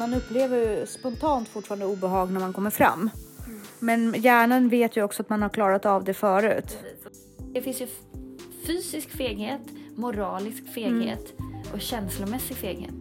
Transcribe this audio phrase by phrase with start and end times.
[0.00, 3.10] man upplever spontant fortfarande obehag när man kommer fram.
[3.78, 6.78] Men hjärnan vet ju också att man har klarat av det förut.
[7.38, 7.86] Det finns ju
[8.66, 9.60] fysisk feghet,
[9.96, 11.32] moralisk feghet
[11.72, 12.94] och känslomässig feghet.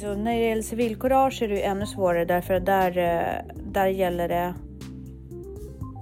[0.00, 3.86] Så när det gäller civilkurage är det ju ännu svårare därför att där, eh, där
[3.86, 4.54] gäller det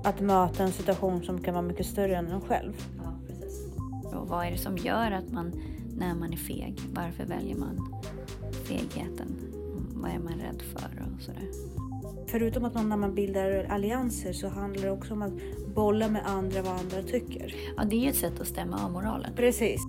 [0.05, 2.73] att möta en situation som kan vara mycket större än en själv.
[3.05, 3.66] Ja, precis.
[4.15, 5.52] Och vad är det som gör att man,
[5.97, 8.02] när man är feg, varför väljer man
[8.65, 9.50] fegheten?
[10.03, 11.49] Vad är man rädd för och sådär?
[12.27, 15.33] Förutom att man, när man bildar allianser så handlar det också om att
[15.75, 17.55] bolla med andra vad andra tycker.
[17.77, 19.31] Ja, det är ju ett sätt att stämma av moralen.
[19.37, 19.81] Precis.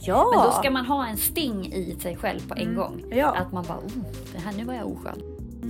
[0.00, 0.30] Ja!
[0.34, 3.04] Men då ska man ha en sting i sig själv på en gång.
[3.10, 3.34] Ja.
[3.36, 4.02] Att man bara, oh,
[4.32, 5.22] det här nu var jag oskön.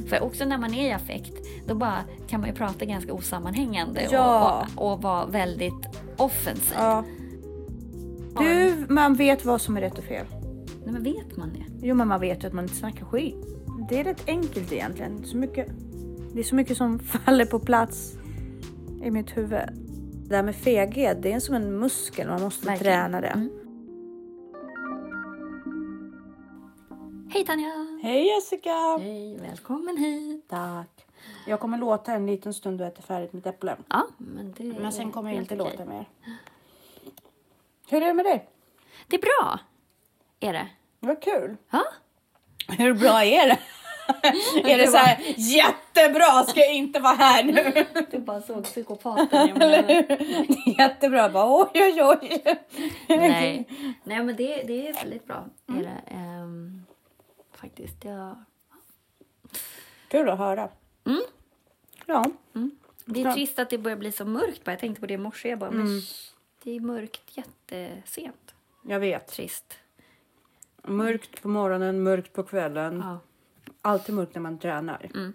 [0.08, 1.32] För också när man är i affekt,
[1.66, 1.98] då bara
[2.28, 4.66] kan man ju prata ganska osammanhängande Ja.
[4.76, 6.76] och, och, och vara väldigt offensiv.
[6.78, 7.04] ja.
[8.38, 10.26] Du, man vet vad som är rätt och fel.
[10.84, 11.86] Nej, men vet man det?
[11.86, 13.36] Jo, men man vet ju att man inte snackar skit.
[13.88, 15.24] Det är rätt enkelt egentligen.
[15.24, 15.68] Så mycket,
[16.34, 18.12] det är så mycket som faller på plats
[19.02, 19.68] i mitt huvud.
[20.28, 22.28] Det här med feghet, det är som en muskel.
[22.28, 22.94] Man måste Verkligen.
[22.94, 23.28] träna det.
[23.28, 23.50] Mm.
[27.30, 27.98] Hej Tanja!
[28.02, 28.98] Hej Jessica!
[29.00, 30.48] Hej, välkommen hit!
[30.48, 31.06] Tack.
[31.46, 33.76] Jag kommer låta en liten stund du äter färdigt mitt äpple.
[33.88, 35.70] Ja, men det Men sen kommer jag inte okej.
[35.78, 36.08] låta mer.
[37.88, 38.48] Hur är det med dig?
[39.08, 39.58] Det är bra,
[40.40, 40.68] är det.
[41.00, 41.56] Vad kul.
[41.70, 41.82] Ja,
[42.68, 43.58] Hur bra är det?
[44.72, 46.44] är det så här jättebra?
[46.44, 47.86] Ska jag inte vara här nu?
[48.10, 50.06] du bara såg psykopaten mig.
[50.78, 51.28] Jättebra.
[51.28, 52.42] Bara, oj, oj, oj.
[53.08, 53.68] Nej,
[54.04, 55.44] Nej men det, det är väldigt bra.
[55.68, 56.82] Är det, ehm,
[57.56, 58.04] faktiskt.
[58.04, 58.44] Jag,
[60.08, 60.68] Kul att höra.
[61.06, 61.22] Mm.
[62.06, 62.24] Ja.
[63.04, 63.34] det är Ja.
[63.34, 64.64] trist att det börjar bli så mörkt.
[64.64, 64.72] bara.
[64.72, 65.48] Jag tänkte på det i morse.
[65.48, 66.00] Jag bara, men
[66.62, 68.54] det är mörkt jättesent.
[68.88, 69.26] Jag vet.
[69.28, 69.78] Trist.
[70.82, 73.00] Mörkt på morgonen, mörkt på kvällen.
[73.04, 73.18] Ja.
[73.82, 75.10] Alltid mörkt när man tränar.
[75.14, 75.32] Mm.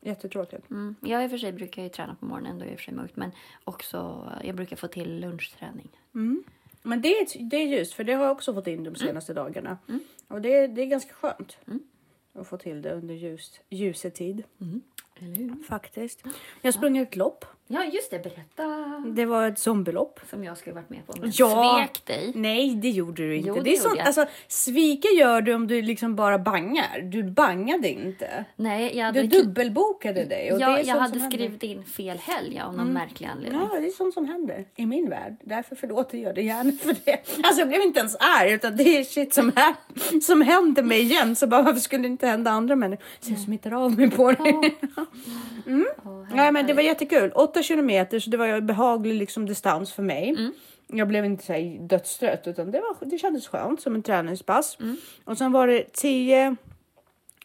[0.00, 0.70] Jättetråkigt.
[0.70, 0.94] Mm.
[1.00, 2.58] Jag i och för sig brukar ju träna på morgonen.
[2.58, 3.16] Då är det för sig mörkt.
[3.16, 3.30] Men
[3.64, 5.88] också, jag brukar få till lunchträning.
[6.82, 9.34] Men det är, det är just för det har jag också fått in de senaste
[9.34, 9.78] dagarna.
[10.28, 11.56] Och det, är- det är ganska skönt.
[12.34, 14.42] Att få till det under ljus, ljusetid.
[15.68, 16.24] Faktiskt.
[16.62, 17.44] Jag sprang ett lopp.
[17.72, 18.18] Ja, just det.
[18.22, 18.62] Berätta.
[19.06, 20.20] Det var ett zombielopp.
[20.30, 21.14] Som jag skulle varit med på.
[21.20, 21.78] Men Ja.
[21.86, 22.32] svek dig.
[22.34, 23.48] Nej, det gjorde du inte.
[23.48, 24.06] Jo, det det är sånt, jag.
[24.06, 27.00] alltså, svika gör du om du liksom bara bangar.
[27.02, 28.44] Du bangade inte.
[28.56, 30.52] Nej, jag Du hade, dubbelbokade dig.
[30.52, 31.36] Och det är jag, hade som händer.
[31.38, 33.60] skrivit in fel helg av någon märklig anledning.
[33.72, 35.36] Ja, det är sånt som händer i min värld.
[35.44, 37.18] Därför förlåter jag dig gärna för det.
[37.42, 39.74] Alltså jag blev inte ens arg utan det är shit som, här,
[40.20, 41.36] som händer mig igen.
[41.36, 43.04] Så bara varför skulle det inte hända andra människor?
[43.20, 44.70] Så jag smittar av mig på det.
[46.04, 47.32] Åh, Nej men det var jättekul.
[47.34, 50.28] 8 kilometer så det var ju behaglig liksom, distans för mig.
[50.28, 50.52] Mm.
[50.86, 54.76] Jag blev inte så här dödstrött utan det, var, det kändes skönt som en träningspass.
[54.80, 54.96] Mm.
[55.24, 56.56] Och sen var det 10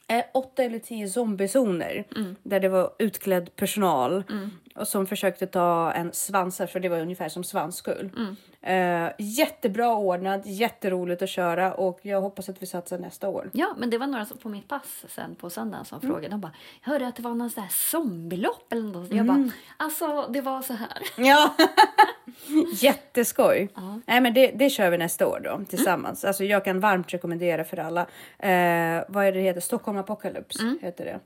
[0.07, 2.35] eh, åtta eller tio zombiezoner Mm.
[2.43, 4.23] där det var utklädd personal
[4.77, 8.09] och som försökte ta en svansar för det var ungefär som svansskull.
[8.17, 8.35] Mm.
[8.61, 13.49] Eh, jättebra ordnat, jätteroligt att köra och jag hoppas att vi satsar nästa år.
[13.53, 16.11] Ja, men det var några som på mitt pass sen på söndagen som Mm.
[16.11, 16.33] frågade.
[16.33, 16.51] De bara,
[16.83, 19.11] jag hörde att det var någon sån här zombielopp eller något.
[19.13, 20.97] Jag bara, alltså det var så här.
[21.17, 21.53] Ja,
[22.81, 23.69] jätteskoj.
[23.75, 23.99] Ja.
[24.05, 26.25] Nej, men det, det kör vi nästa år då tillsammans.
[26.25, 28.01] Alltså, jag kan varmt rekommendera för alla.
[28.39, 29.61] Eh, vad är det det heter?
[29.61, 31.19] Stockholm Apocalypse heter det.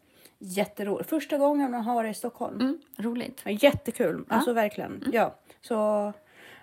[0.43, 1.09] Jätteroligt.
[1.09, 2.59] Första gången man har det i Stockholm.
[2.61, 3.41] Mm, roligt.
[3.45, 5.03] Ja, Jättekul, alltså verkligen.
[5.13, 6.13] Ja, så.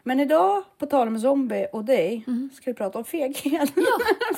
[0.03, 3.71] Men idag, på tal om zombie och dig, ska vi prata om feghet.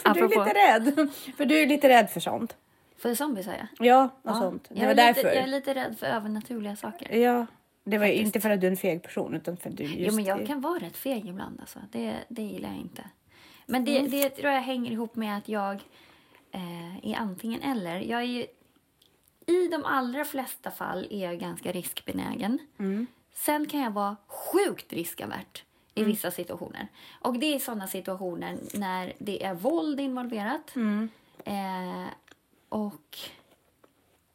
[0.02, 0.44] för du är apropå.
[0.44, 1.08] lite rädd.
[1.36, 2.56] För du är lite rädd för sånt.
[2.96, 3.86] För zombie sa jag.
[3.86, 4.66] Ja, och Ja, sånt.
[4.68, 5.22] Det jag, var är därför.
[5.22, 7.16] lite, jag är lite rädd för övernaturliga saker.
[7.16, 7.46] Ja,
[7.84, 8.24] det var Faktiskt.
[8.26, 10.24] inte för att du är en feg person utan för att du just Jo, men
[10.24, 11.60] jag kan vara rätt feg ibland.
[11.60, 11.78] Alltså.
[11.92, 13.02] Det, det gillar jag inte.
[13.66, 14.10] Men det, Mm.
[14.10, 15.74] det tror jag hänger ihop med att jag
[16.52, 18.00] eh, är antingen eller.
[18.00, 18.46] Jag är ju,
[19.50, 22.58] I de allra flesta fall är jag ganska riskbenägen.
[22.78, 23.06] Mm.
[23.32, 26.88] Sen kan jag vara sjukt riskavert i vissa situationer.
[27.20, 30.76] Och det är sådana situationer när det är våld involverat.
[30.76, 31.08] Mm.
[31.44, 32.08] Eh,
[32.68, 33.18] och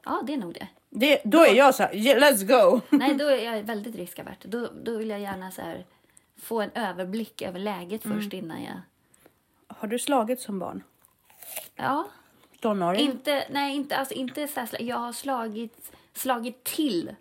[0.06, 0.68] ja, det är nog det.
[0.90, 2.82] Det, då är jag så här, yeah, let's go.
[2.98, 4.44] Nej, då är jag väldigt riskavert.
[4.44, 5.86] Då, då vill jag gärna så här,
[6.38, 8.82] få en överblick över läget först innan jag...
[9.68, 10.84] Har du slagit som barn?
[11.76, 12.08] Ja,
[12.70, 13.02] Tonåring?
[13.12, 17.16] inte, nej, inte, alltså, inte så här, Jag har slagit, slagit till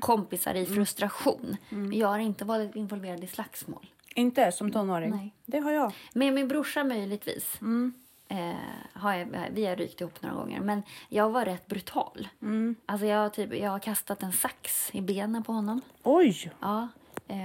[0.00, 1.56] kompisar i frustration.
[1.68, 3.86] Men jag har inte varit involverad i slagsmål.
[4.14, 5.10] Inte som tonåring?
[5.10, 5.34] Nej.
[5.46, 5.92] Det har jag.
[6.14, 7.58] Med min brorsa möjligtvis.
[8.28, 8.52] Eh,
[8.92, 10.60] har jag, vi har rykt ihop några gånger.
[10.60, 12.28] Men jag var rätt brutal.
[12.86, 15.80] Alltså jag, typ, jag har kastat en sax i benen på honom.
[16.02, 16.52] Oj!
[16.60, 16.88] Ja.
[17.28, 17.36] Eh,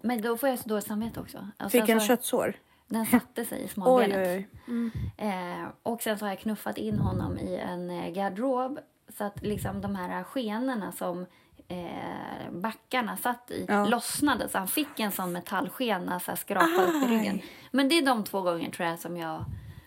[0.00, 1.48] men då får jag så dåligt samvete också.
[1.64, 2.54] Och Fick sen en så- köttsår?
[2.90, 4.28] Den satte sig i Oj, smalbenet.
[4.28, 4.90] oj, oj.
[5.28, 8.78] Eh, och sen så har jag knuffat in honom i en eh, garderob
[9.18, 11.26] så att liksom de här skenorna som
[11.68, 13.84] eh, backarna satt i Ja.
[13.86, 17.40] lossnade så han fick en sån metallskena så här, skrapa upp i ryggen.
[17.70, 19.44] Men det är de två gånger tror jag som jag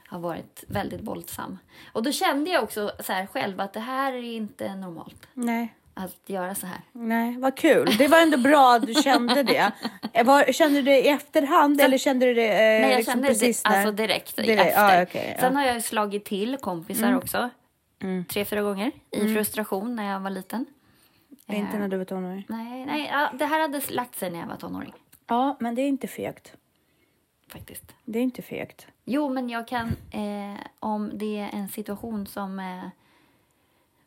[0.08, 1.58] har varit väldigt våldsam.
[1.94, 5.74] Och då kände jag också så här själv att det här är inte normalt Nej.
[5.94, 6.82] Att göra så här.
[6.92, 7.96] Nej, vad kul.
[7.98, 9.72] Det var ändå bra att du kände det.
[10.16, 13.12] Eh, Var, kände du det i efterhand eller kände du det eh, Nej, jag liksom
[13.14, 13.76] kände precis det när?
[13.78, 14.98] alltså direkt, Direkt, efter.
[14.98, 15.42] ja, okej, ja.
[15.42, 17.50] Sen har jag slagit till kompisar också.
[18.02, 18.26] Mm.
[18.26, 20.66] Tre, fyra gånger i frustration när jag var liten.
[21.48, 22.46] Inte Eh, när du var tonåring.
[22.50, 24.94] Nej, nej ja, det här hade lagt sig när jag var tonåring.
[25.28, 26.54] Ja, men det är inte fegt.
[27.52, 27.96] Faktiskt.
[28.06, 28.88] Det är inte fegt.
[29.06, 32.84] Jo, men jag kan, eh, om det är en situation som eh,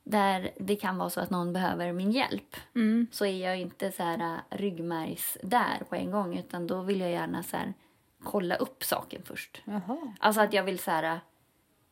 [0.09, 3.07] där det kan vara så att någon behöver min hjälp Mm.
[3.13, 7.01] så är jag inte så här eh, ryggmärgs där på en gång utan då vill
[7.01, 7.73] jag gärna så här,
[8.25, 9.63] kolla upp saken först.
[9.65, 9.99] Jaha.
[10.21, 11.21] Alltså att jag vill så här,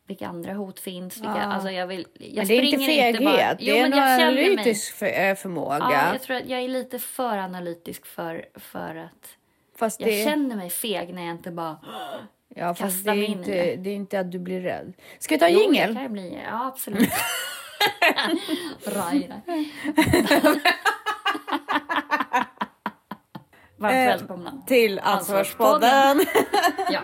[0.07, 1.17] vilka andra hot finns.
[1.17, 1.43] Vilka, Ja.
[1.43, 5.05] alltså jag vill, jag Men det är inte feghet, bara- det är en analytisk för,
[5.05, 5.77] eh, förmåga.
[5.79, 9.29] Ja, jag tror att jag är lite för analytisk för, för att
[9.75, 11.77] fast jag det, känner mig feg när jag inte bara...
[12.55, 13.75] ja, fast det, kastar är mig in i inte, det.
[13.75, 14.93] det är inte att du blir rädd.
[15.19, 15.97] Ska vi ta jingel?
[16.49, 17.09] Ja, absolut.
[18.85, 19.41] Raira.
[23.77, 24.63] Varmt Eh, välkomna.
[24.67, 26.25] Till Ansvarspodden.
[26.89, 26.99] Ja.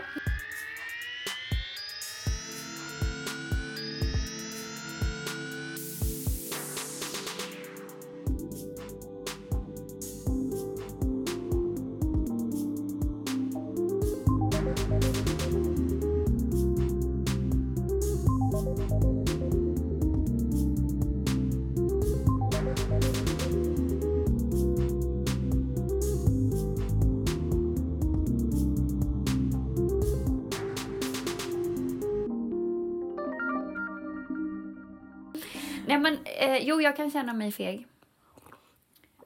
[35.92, 37.88] Nej, men, eh, jo, jag kan känna mig feg.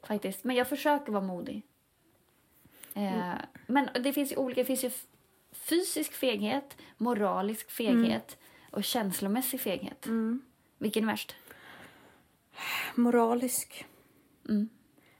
[0.03, 0.43] Faktiskt.
[0.43, 1.61] Men jag försöker vara modig.
[2.93, 3.33] Eh,
[3.67, 4.61] men det finns ju olika.
[4.61, 4.91] Det finns ju
[5.51, 8.37] fysisk feghet, moralisk feghet
[8.71, 10.07] och känslomässig feghet.
[10.77, 11.35] Vilken är värst?
[12.95, 13.85] Moralisk.
[14.49, 14.69] Mm.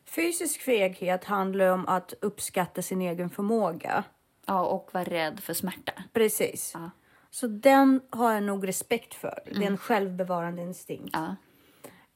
[0.06, 4.04] Fysisk feghet handlar om att uppskatta sin egen förmåga.
[4.46, 6.04] Ja, och vara rädd för smärta.
[6.14, 6.72] Precis.
[6.74, 6.90] Ja.
[7.36, 9.40] Så den har jag nog respekt för.
[9.46, 11.10] Det är en självbevarande instinkt.
[11.14, 11.36] Ja.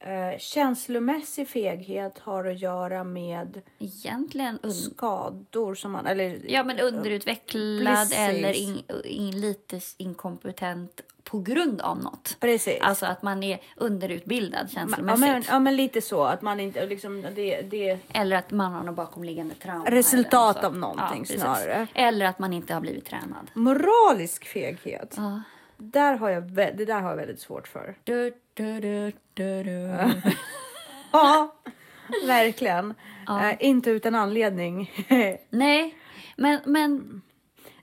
[0.02, 6.06] Eh, känslomässig feghet har att göra med Egentligen un- skador som man...
[6.06, 8.18] Eller, ja, men underutvecklad Precis.
[8.18, 12.36] eller in, in, lite inkompetent på grund av något.
[12.40, 12.78] Precis.
[12.80, 15.20] Alltså att man är underutbildad ja, känslomässigt.
[15.20, 16.24] men, ja, men lite så.
[16.24, 16.86] Att man inte...
[16.86, 19.84] Liksom, det, det, Eller att man har något bakomliggande trauma.
[19.84, 21.40] Resultat av någonting precis.
[21.40, 21.86] snarare.
[21.94, 23.50] Eller att man inte har blivit tränad.
[23.54, 25.14] moralisk feghet.
[25.16, 25.42] Ja.
[25.80, 27.94] Där har jag, det där har jag väldigt svårt för.
[28.04, 29.98] Du, du, du, du, du.
[31.12, 31.54] Ja,
[32.26, 32.94] verkligen.
[33.28, 34.90] Eh, inte utan anledning.
[35.50, 35.94] Nej,
[36.36, 37.22] men, men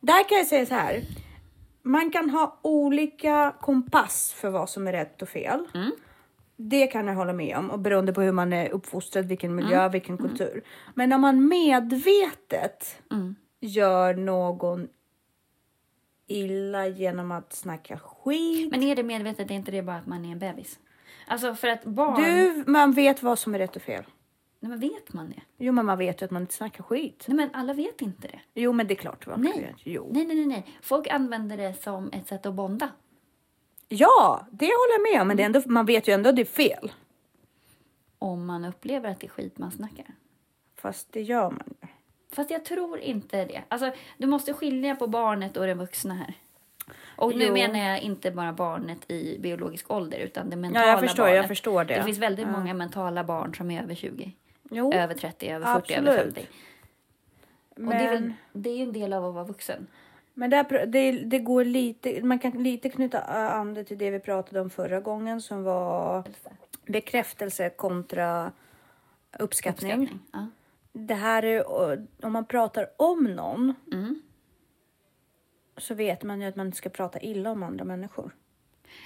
[0.02, 1.02] Där kan jag säga så här.
[1.84, 5.68] Man kan ha olika kompass för vad som är rätt och fel.
[6.56, 9.90] Det kan jag hålla med om och beroende på hur man är uppfostrad, vilken miljö,
[9.90, 10.64] vilken kultur.
[10.96, 13.02] Men när man medvetet
[13.60, 14.88] gör någon
[16.28, 18.72] illa genom att snacka skit.
[18.72, 20.80] Men är det medvetet, är inte det bara att man är en bebis?
[21.28, 22.24] Alltså för att barn...
[22.24, 24.04] Du, man vet vad som är rätt och fel.
[24.60, 25.42] Nej, men vet man det?
[25.58, 27.26] Jo, men man vet ju att man inte snackar skit.
[27.28, 28.40] Nej, men alla vet inte det.
[28.54, 29.76] Jo, men det är klart man Nej.
[29.84, 30.10] Jo.
[30.14, 30.66] Nej, nej, nej, nej.
[30.82, 32.90] Folk använder det som ett sätt att bonda.
[33.90, 36.36] Ja, det håller jag med om, men det är ändå, man vet ju ändå att
[36.36, 36.92] det är fel.
[38.20, 40.06] Om man upplever att det är skit man snackar.
[40.76, 41.88] Fast det gör man ju.
[42.32, 43.64] Fast jag tror inte det.
[43.68, 46.34] Alltså, du måste skilja på barnet och den vuxna här.
[47.16, 47.54] Och nu Jo.
[47.54, 51.36] menar jag inte bara barnet i biologisk ålder utan det mentala Ja, jag förstår, barnet.
[51.36, 51.96] jag förstår det.
[51.96, 52.52] Det finns väldigt Ja.
[52.60, 54.32] många mentala barn som är över 20.
[54.72, 56.36] Jo, Över 30, över 40, över Absolut.
[56.36, 56.48] 50.
[57.76, 59.88] men, Och det är, väl, det är en del av att vara vuxen.
[60.34, 64.20] men där, det, det går lite, man kan lite knyta an det till det vi
[64.20, 66.24] pratade om förra gången som var
[66.86, 68.52] bekräftelse kontra
[69.40, 69.92] uppskattning.
[69.92, 70.20] Uppskattning.
[70.34, 70.48] Ja.
[70.98, 71.64] Det här är,
[72.26, 74.22] om man pratar om någon Mm.
[75.78, 78.32] så vet man ju att man inte ska prata illa om andra människor.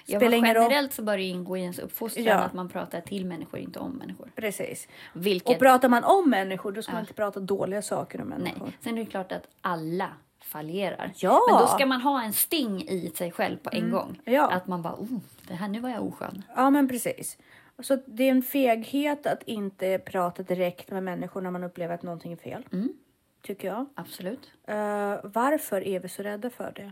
[0.06, 2.36] Ja, generellt så bör det ingå i ens uppfostran Ja.
[2.36, 4.32] att man pratar till människor, inte om människor.
[4.36, 4.88] Precis.
[5.14, 8.38] Vilket, Och pratar man om människor då ska man inte prata dåliga saker om nej.
[8.40, 8.72] människor.
[8.82, 10.10] Sen är det klart att alla
[10.44, 11.12] fallerar.
[11.16, 11.40] Ja.
[11.50, 14.20] Men då ska man ha en sting i sig själv på en gång.
[14.26, 14.52] Ja.
[14.52, 16.44] Att man bara, oh, det här, nu var jag oskön.
[16.56, 17.38] Ja, men precis.
[17.84, 22.04] Så det är en feghet att inte prata direkt med människor när man upplever att
[22.04, 22.68] någonting är fel.
[22.72, 22.94] Mm.
[23.42, 23.86] tycker jag.
[23.96, 24.52] Absolut.
[24.68, 24.76] Eh,
[25.24, 26.92] varför är vi så rädda för det?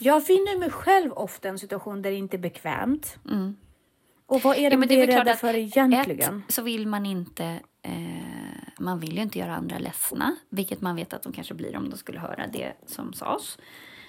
[0.00, 3.18] Jag finner mig själv ofta i en situation där det inte är bekvämt.
[3.30, 3.56] Mm.
[4.26, 6.42] Och vad är det Ja, vi är rädda för egentligen?
[6.48, 7.60] Ett, så vill man inte...
[7.82, 7.92] Eh,
[8.78, 11.90] man vill ju inte göra andra ledsna, vilket man vet att de kanske blir om
[11.90, 13.58] de skulle höra det som sades.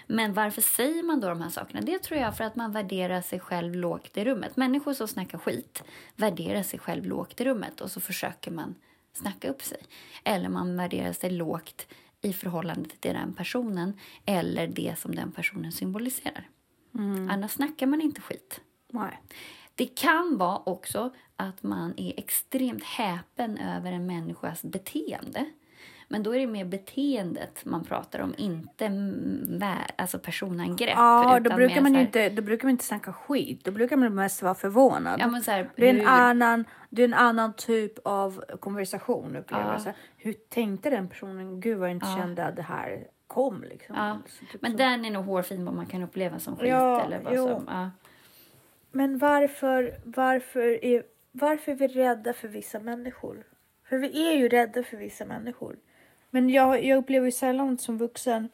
[0.08, 1.82] Men varför säger man då de här sakerna?
[1.82, 4.58] Det tror jag för att man värderar sig själv lågt i rummet.
[4.58, 5.84] Människor som snackar skit
[6.16, 8.76] värderar sig själv lågt i rummet och så försöker man
[9.14, 9.82] snacka upp sig.
[10.24, 11.88] Eller man värderar sig lågt
[12.22, 16.50] i förhållande till den personen eller det som den personen symboliserar.
[17.30, 18.62] Annars snackar man inte skit.
[18.92, 19.22] Nej.
[19.76, 25.46] Det kan vara också att man är extremt häpen över en människas beteende.
[26.14, 28.92] Men då är det mer beteendet man pratar om, inte
[29.96, 30.90] alltså personangrepp.
[30.96, 33.64] Ja, då brukar, man här- inte, då brukar man inte snacka skit.
[33.66, 35.20] Då brukar man mest vara förvånad.
[35.20, 38.44] Ja, men så här, det, är en hur- annan, det är en annan typ av
[38.60, 39.82] konversation upplever jag.
[39.86, 39.94] Ja.
[40.18, 41.60] Hur tänkte den personen?
[41.62, 42.18] Gud vad jag inte Ja.
[42.18, 43.64] kände att det här kom.
[43.64, 43.96] Liksom.
[43.96, 44.78] Ja, Så typ Men så.
[44.78, 46.70] den är nog hårfin vad man kan uppleva som skit.
[46.70, 47.48] Ja, eller vad jo.
[47.48, 47.92] som, ja.
[48.92, 53.44] Men varför, varför, är, varför är vi rädda för vissa människor?
[53.90, 55.76] För vi är ju rädda för vissa människor.
[56.34, 58.50] Men jag, jag upplever ju sällan som vuxen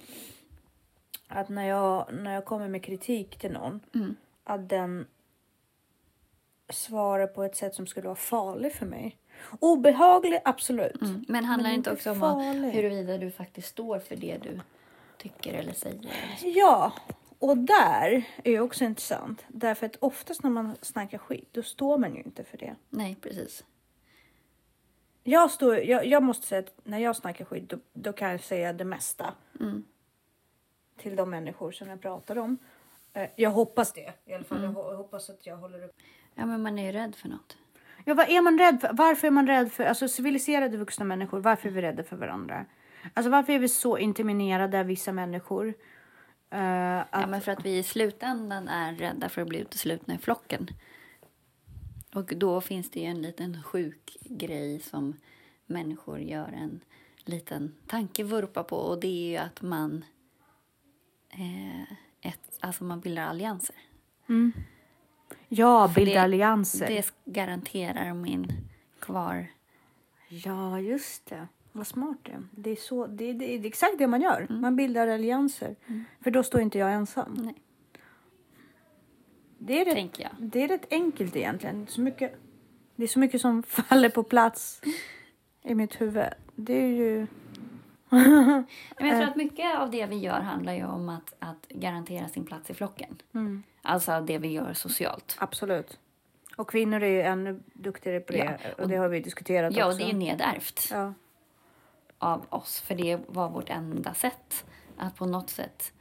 [1.27, 4.15] att när jag, när jag kommer med kritik till någon Mm.
[4.43, 5.07] att den
[6.69, 9.17] svarar på ett sätt som skulle vara farlig för mig.
[9.59, 11.01] Obehaglig, absolut.
[11.01, 11.25] Mm.
[11.27, 12.43] Men handlar det Men inte inte också om vad-
[12.73, 14.59] huruvida du faktiskt står för det du
[15.17, 16.09] tycker eller säger?
[16.43, 16.93] Ja,
[17.39, 19.45] och där är ju också intressant.
[19.47, 22.75] Därför att oftast när man snackar skit, då står man ju inte för det.
[22.89, 23.63] Nej, precis.
[25.29, 28.41] Jag, står, jag, jag måste säga att när jag snackar skit, då, då kan jag
[28.41, 29.83] säga det mesta Mm.
[30.97, 32.57] till de människor som jag pratar om.
[33.13, 34.13] Eh, Jag hoppas det.
[34.25, 34.63] I alla fall.
[34.63, 35.95] Jag ho- hoppas att jag håller upp.
[36.35, 37.57] Ja, men man är ju rädd för något.
[38.05, 38.89] Ja, vad är man rädd för?
[38.93, 41.39] Varför är man rädd för alltså, civiliserade vuxna människor?
[41.39, 42.65] Varför är vi rädda för varandra?
[43.13, 45.67] Alltså varför är vi så intimiderade av vissa människor?
[46.49, 50.13] Eh, att, Ja, men för att vi i slutändan är rädda för att bli uteslutna
[50.13, 50.67] i flocken.
[52.13, 55.15] Och då finns det ju en liten sjuk grej som
[55.65, 56.79] människor gör en
[57.25, 60.05] liten tankevurpa på och det är ju att man,
[61.29, 61.81] eh,
[62.21, 63.75] ett, alltså man bildar allianser.
[65.49, 66.87] ja, För bilda det- allianser.
[66.87, 68.51] Det garanterar min
[68.99, 69.47] kvar...
[70.31, 71.47] Ja, just det.
[71.71, 72.43] Vad smart det är.
[72.51, 74.47] Det är, så, det, det är exakt det man gör.
[74.49, 75.75] Man bildar allianser.
[76.21, 77.33] För då står inte jag ensam.
[77.33, 77.55] Nej,
[79.59, 80.31] Det är rätt, tänker jag.
[80.39, 81.87] det är rätt enkelt egentligen.
[81.87, 82.35] Så mycket,
[82.95, 84.81] det är så mycket som faller på plats
[85.63, 86.27] i mitt huvud.
[86.55, 87.27] Det är ju...
[88.09, 88.65] Men
[88.97, 92.45] jag tror att mycket av det vi gör handlar ju om att, att garantera sin
[92.45, 93.21] plats i flocken.
[93.33, 93.63] Mm.
[93.81, 95.35] Alltså det vi gör socialt.
[95.39, 95.99] Absolut.
[96.57, 98.59] Och kvinnor är ju ännu duktigare på det.
[98.63, 99.97] Ja, och det har vi diskuterat Ja, och också.
[99.97, 100.87] det är ju nedärvt.
[100.91, 101.13] Ja.
[102.17, 102.79] av oss.
[102.81, 104.65] För det var vårt enda sätt
[104.97, 105.93] att på något sätt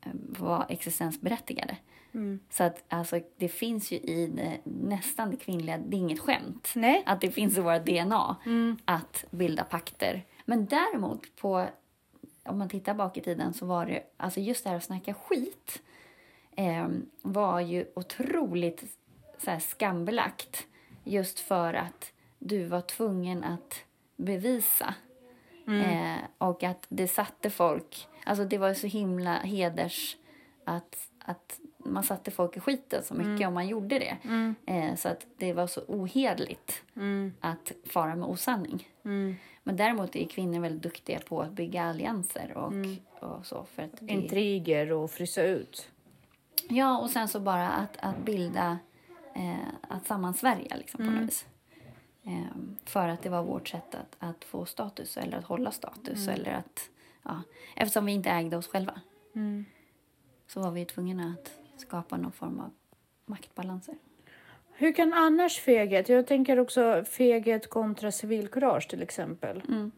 [0.00, 1.76] eh, vara existensberättigade.
[2.14, 2.40] Mm.
[2.50, 6.72] Så att alltså, det finns ju i det, nästan det kvinnliga, det är inget skämt.
[6.74, 7.02] Nej.
[7.06, 8.76] Att det finns i våra DNA Mm.
[8.84, 10.24] att bilda pakter.
[10.44, 11.66] Men däremot på,
[12.44, 15.14] om man tittar bak i tiden så var det, alltså just det här att snacka
[15.14, 15.82] skit
[16.56, 16.88] eh,
[17.22, 18.84] var ju otroligt
[19.38, 20.66] så här, skambelagt.
[21.04, 23.84] Just för att du var tvungen att
[24.16, 24.94] bevisa.
[25.66, 30.16] Eh, och att det satte folk, alltså det var så himla heders
[30.64, 34.16] att, att man satte folk i skiten så mycket om man gjorde det.
[34.66, 37.32] Eh, så att det var så ohederligt Mm.
[37.40, 38.88] att fara med osanning.
[39.04, 39.34] Mm.
[39.62, 42.72] Men däremot är kvinnor väldigt duktiga på att bygga allianser och,
[43.28, 43.64] och så.
[43.74, 45.88] För att det, Intriger och frysa ut.
[46.68, 48.78] ja, och sen så bara att, att bilda,
[49.34, 51.46] eh, att sammansvärja liksom på något vis.
[52.26, 56.28] Eh, för att det var vårt sätt att, att få status eller att hålla status.
[56.28, 56.88] Eller att,
[57.22, 57.42] ja,
[57.76, 59.00] eftersom vi inte ägde oss själva
[59.34, 59.64] Mm.
[60.46, 62.70] så var vi tvungna att skapa någon form av
[63.26, 63.94] maktbalanser.
[64.76, 69.62] Hur kan annars feghet, jag tänker också feghet kontra civilkurage till exempel.
[69.68, 69.90] Mm.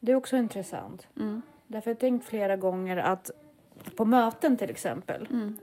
[0.00, 1.06] Det är också intressant.
[1.16, 1.42] Mm.
[1.66, 3.30] Därför har jag tänkt flera gånger att
[3.96, 5.56] på möten till exempel Mm.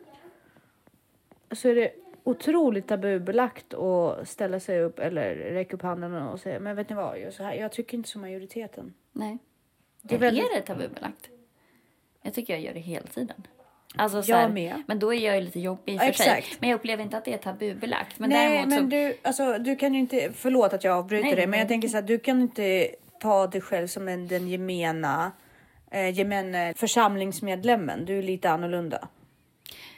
[1.52, 1.92] så är det
[2.24, 6.96] otroligt tabubelagt att ställa sig upp eller räcka upp handen och säga men vet ni
[6.96, 8.94] vad, jag, så här, jag tycker inte som majoriteten.
[9.12, 9.38] Nej.
[10.02, 11.30] Det är, väldigt- är det tabubelagt?
[12.22, 13.44] Jag tycker jag gör det hela tiden.
[13.98, 14.84] Alltså, så Jag här, med.
[14.88, 16.46] Men då är jag ju lite jobbig i för sig.
[16.60, 18.20] Men jag upplever inte att det är tabubelagt.
[18.20, 18.86] Men Nej däremot men så...
[18.86, 21.60] du, alltså, du kan ju inte, förlåt att jag avbryter Nej, dig men nej.
[21.60, 22.88] jag tänker så här, du kan inte
[23.22, 25.32] ta dig själv som en, den gemena,
[25.92, 28.06] eh, gemene församlingsmedlemmen.
[28.06, 29.08] Du är lite annorlunda.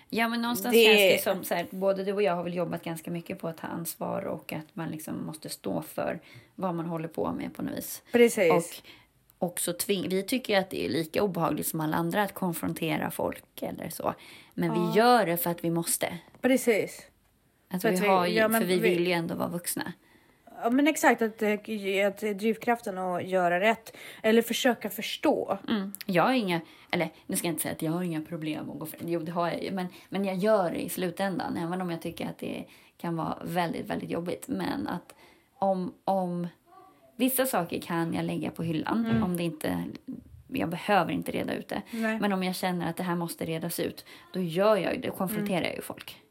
[0.10, 2.53] Ja, men någonstans Det- känns det som så här, både du och jag har väl
[2.53, 6.20] jobbat ganska mycket på att ta ansvar och att man liksom måste stå för
[6.56, 8.03] vad man håller på med på något vis.
[8.12, 8.51] Precis.
[8.53, 8.63] Och
[9.39, 13.62] också tving- vi tycker att det är lika obehagligt som alla andra att konfrontera folk
[13.62, 14.13] eller så.
[14.53, 16.17] Men vi gör det för att vi måste.
[16.41, 17.01] Precis.
[17.72, 19.94] Alltså För vi har ju, ja, för vi vi- vill ju ändå vara vuxna.
[20.63, 25.58] Ja, men exakt att, att drivkraften att göra rätt eller försöka förstå.
[25.70, 25.94] Mm.
[26.06, 28.79] Jag har inga, eller nu ska jag inte säga att jag har inga problem att
[28.79, 29.01] gå fram.
[29.06, 29.72] Jo, det har jag ju.
[29.72, 31.58] Men, men jag gör det i slutändan.
[31.58, 32.65] Även om jag tycker att det
[32.98, 34.48] kan vara väldigt, väldigt jobbigt.
[34.48, 35.13] Men att
[35.60, 36.48] om, om
[37.17, 39.03] vissa saker kan jag lägga på hyllan.
[39.24, 39.83] Om det inte,
[40.47, 41.81] jag behöver inte reda ut det.
[41.91, 42.19] Nej.
[42.19, 44.05] Men om jag känner att det här måste redas ut.
[44.33, 45.09] Då gör jag det.
[45.09, 46.21] Konfronterar jag ju folk.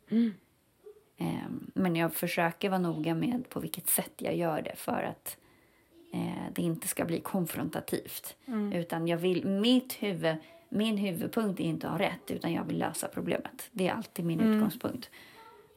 [1.18, 4.76] Ehm, men jag försöker vara noga med på vilket sätt jag gör det.
[4.76, 5.36] För att
[6.14, 8.36] eh, det inte ska bli konfrontativt.
[8.74, 10.36] Utan jag vill, mitt huvud,
[10.68, 13.68] min huvudpunkt är inte att ha rätt utan jag vill lösa problemet.
[13.72, 15.10] Det är alltid min utgångspunkt.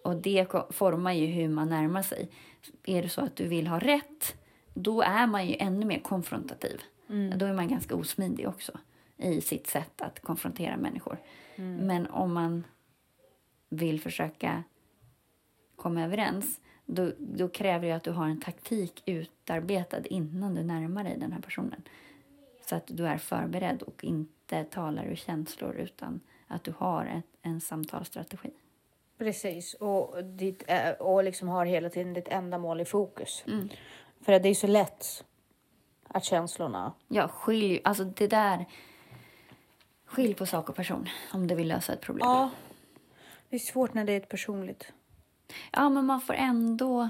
[0.03, 2.29] Och det formar ju hur man närmar sig.
[2.85, 4.35] Är det så att du vill ha rätt,
[4.83, 6.81] då är man ju ännu mer konfrontativ.
[7.35, 8.71] Då är man ganska osmidig också
[9.17, 11.17] i sitt sätt att konfrontera människor.
[11.55, 12.63] Men om man
[13.69, 14.63] vill försöka
[15.75, 21.03] komma överens då, då kräver det att du har en taktik utarbetad innan du närmar
[21.03, 21.81] dig den här personen.
[22.69, 27.25] Så att du är förberedd och inte talar ur känslor utan att du har ett,
[27.41, 28.49] en samtalsstrategi.
[29.17, 33.43] Precis, och, ditt, eh, och liksom har hela tiden ditt ändamål i fokus.
[33.47, 33.69] Mm.
[34.21, 35.23] För det är så lätt
[36.07, 36.93] att känslorna...
[37.07, 38.65] Ja, skilj, alltså det där...
[40.05, 42.27] Skilj på sak och person om du vill lösa ett problem.
[42.27, 42.49] Ja,
[43.49, 44.93] det är svårt när det är ett personligt.
[45.71, 47.09] Ja, men man får ändå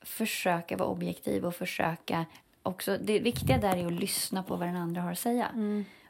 [0.00, 2.26] försöka vara objektiv och försöka
[2.62, 2.98] också.
[2.98, 5.48] Det viktiga där är att lyssna på vad den andra har att säga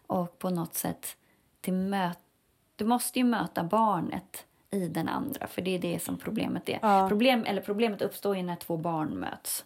[0.06, 1.16] och på något sätt
[1.60, 2.18] till möt.
[2.76, 6.78] Du måste ju möta barnet i den andra, för det är det som problemet är.
[6.82, 7.08] Ja.
[7.08, 9.64] Problem, eller problemet uppstår ju när två barn möts.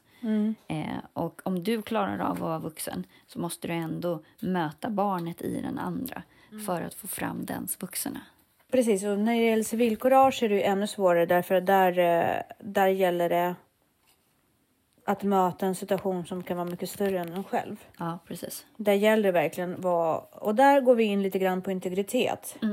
[0.69, 5.43] Eh, och om du klarar av att vara vuxen så måste du ändå möta barnet
[5.43, 6.23] i den andra
[6.67, 8.21] för att få fram dens vuxna.
[8.73, 12.89] Precis, och när det gäller civilkurage är det ännu svårare därför att där, eh, där
[12.89, 13.55] gäller det
[15.05, 17.77] att möta en situation som kan vara mycket större än en själv.
[17.99, 18.67] Ja, precis.
[18.77, 22.57] Där gäller det verkligen vara, och där går vi in lite grann på integritet.
[22.61, 22.69] Och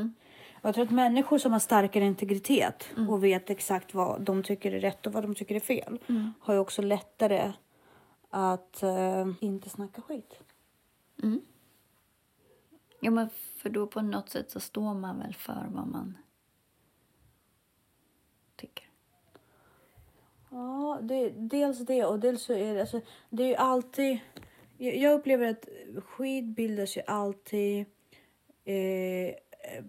[0.62, 4.80] Jag tror att människor som har starkare integritet och vet exakt vad de tycker är
[4.80, 6.00] rätt och vad de tycker är fel
[6.40, 7.52] har ju också lättare
[8.30, 10.40] att eh, inte snacka skit.
[13.00, 16.18] Ja, men för då på något sätt så står man väl för vad man
[18.56, 18.90] tycker.
[20.50, 24.20] Ja, det, dels det och dels så är det, alltså, det är ju alltid...
[24.78, 25.66] Jag, jag upplever att
[26.04, 27.86] skit bildas ju alltid...
[28.66, 29.36] Eh,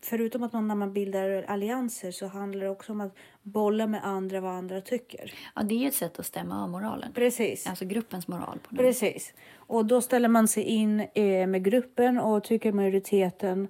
[0.03, 4.05] förutom att man när man bildar allianser så handlar det också om att bolla med
[4.05, 5.33] andra vad andra tycker.
[5.55, 7.13] Ja, det är ju ett sätt att stämma av moralen.
[7.13, 7.67] Precis.
[7.67, 8.59] Alltså gruppens moral.
[8.69, 8.85] På något.
[8.85, 9.35] Precis.
[9.57, 13.69] Och då ställer man sig in eh, med gruppen och tycker majoriteten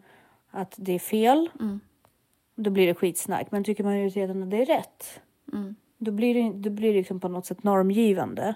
[0.51, 1.51] att det är fel.
[2.55, 3.47] Då blir det skitsnack.
[3.51, 5.21] Men tycker majoriteten att det är rätt.
[5.99, 8.55] Då blir det, då blir det liksom på något sätt normgivande.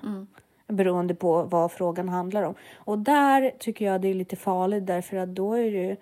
[0.66, 2.54] Beroende på vad frågan handlar om.
[2.74, 5.96] Och där tycker jag det är lite farligt därför att då är det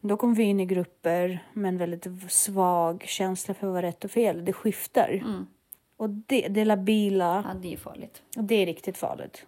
[0.00, 4.10] då kommer vi in i grupper med en väldigt svag känsla för vad rätt och
[4.10, 4.44] fel.
[4.44, 5.22] Det skiftar.
[5.96, 8.22] Och det, det labila, Ja, det är farligt.
[8.34, 9.46] det är riktigt farligt.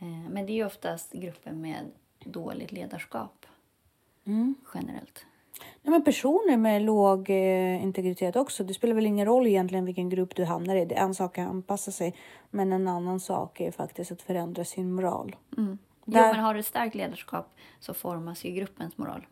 [0.00, 1.84] Eh, Men det är ju oftast grupper med
[2.24, 3.46] dåligt ledarskap.
[4.74, 5.26] Generellt.
[5.82, 8.64] Ja, men personer med låg eh, integritet också.
[8.64, 10.84] Det spelar väl ingen roll egentligen vilken grupp du hamnar i.
[10.84, 12.14] Det är en sak att anpassa sig,
[12.50, 15.36] men en annan sak är faktiskt att förändra sin moral.
[15.56, 19.26] Jo, Där- men har du starkt ledarskap så formas ju gruppens moral.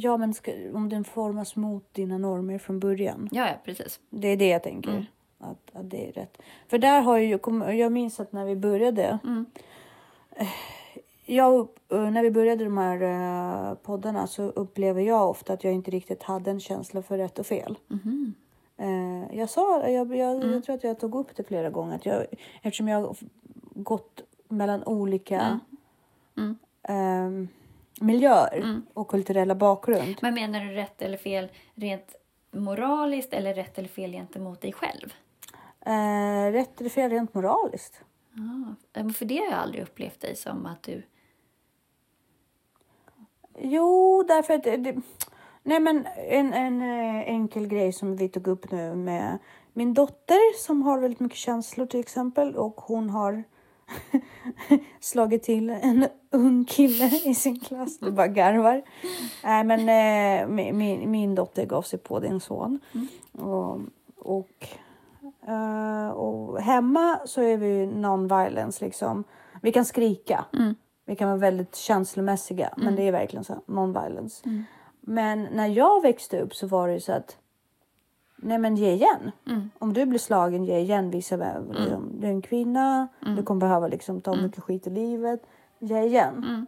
[0.00, 3.28] Ja, men ska, om den formas mot dina normer från början.
[3.32, 4.00] Ja, ja, precis.
[4.10, 4.90] Det är det jag tänker.
[5.38, 6.38] Att, att det är rätt.
[6.68, 9.18] För där har ju, kom- jag minns att när vi började.
[10.36, 10.46] eh,
[11.26, 13.02] Jag, eh, när vi började de här
[13.70, 17.38] eh, poddarna så upplever jag ofta att jag inte riktigt hade en känsla för rätt
[17.38, 17.78] och fel.
[18.76, 21.94] Eh, jag sa, jag, jag, jag tror att jag tog upp det flera gånger.
[21.96, 22.26] Att jag,
[22.62, 23.16] eftersom jag
[23.74, 25.60] gått mellan olika
[26.82, 27.48] ehm,
[28.00, 30.16] miljöer och kulturella bakgrund.
[30.22, 32.16] Men menar du rätt eller fel rent
[32.50, 35.14] moraliskt eller rätt eller fel gentemot dig själv?
[35.80, 38.04] Eh, rätt eller fel rent moraliskt?
[38.94, 41.02] Ah, för det har jag aldrig upplevt dig som att du...
[43.58, 44.62] Jo, därför att...
[44.62, 44.96] Det,
[45.62, 49.38] nej, men en, en eh, enkel grej som vi tog upp nu med
[49.72, 53.44] min dotter som har väldigt mycket känslor till exempel och hon har
[55.00, 57.98] slagit till en ung kille i sin klass.
[57.98, 58.82] Du bara garvar.
[59.44, 62.80] Nej, men eh, min- min, dotter gav sig på din son.
[63.38, 63.80] Och,
[64.18, 64.68] och,
[65.48, 68.84] eh, och hemma så är vi non-violence.
[68.84, 69.24] Liksom.
[69.62, 70.44] Vi kan skrika.
[71.06, 72.70] Vi kan vara väldigt känslomässiga.
[72.76, 73.54] Men det är verkligen så.
[73.66, 74.64] Non-violence.
[75.00, 77.36] Men när jag växte upp så var det ju så att
[78.42, 79.30] Nej men ge igen.
[79.78, 81.10] Om du blir slagen, ge igen.
[81.10, 81.72] Visa vem.
[81.72, 83.08] Liksom, du är en kvinna.
[83.36, 85.42] Du kommer behöva liksom, ta mycket skit i livet.
[85.78, 86.66] Ge igen.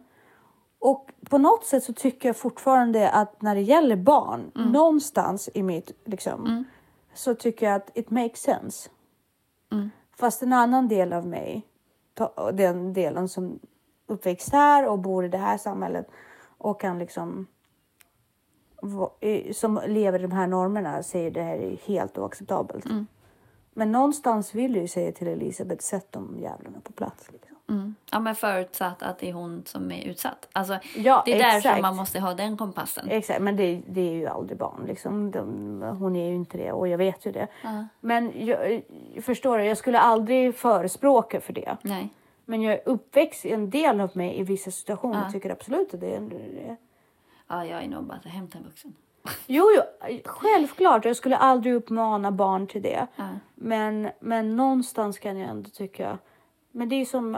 [0.79, 5.63] Och på något sätt så tycker jag fortfarande att när det gäller barn, någonstans i
[5.63, 6.63] mitt liksom,
[7.13, 8.89] så tycker jag att it makes sense.
[10.17, 11.67] Fast en annan del av mig,
[12.53, 13.59] den delen som
[14.07, 16.07] uppväxt här och bor i det här samhället
[16.57, 17.47] och kan liksom
[19.53, 22.85] som lever i de här normerna säger det här är helt oacceptabelt.
[23.73, 27.31] Men någonstans vill jag ju säga till Elisabeth, sätt de jävlarna på plats.
[27.31, 27.55] Liksom.
[27.69, 27.95] Mm.
[28.11, 30.47] Ja, men förutsatt att det är hon som är utsatt.
[30.53, 31.81] Alltså, Ja, det är därför exakt.
[31.81, 33.07] man måste ha den kompassen.
[33.09, 34.83] Exakt, men det, det är ju aldrig barn.
[34.87, 35.31] Liksom.
[35.31, 37.47] De, hon är ju inte det och jag vet ju det.
[37.63, 37.85] Ja.
[37.99, 38.81] Men jag,
[39.21, 41.77] förstår du, jag skulle aldrig förespråka för det.
[41.81, 42.09] Nej.
[42.45, 45.31] Men jag är uppväxt, en del av mig i vissa situationer Ja.
[45.31, 46.77] tycker absolut att det är.
[47.51, 48.95] Ja, jag är nog bara att hämta en vuxen.
[49.47, 51.05] Jo, jo, självklart.
[51.05, 53.07] Jag skulle aldrig uppmana barn till det.
[53.15, 53.29] Ja.
[53.55, 56.17] Men, men någonstans kan jag ändå tycka...
[56.71, 57.37] Men det är som...